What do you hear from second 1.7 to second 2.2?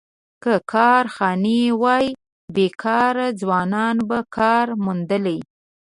وای،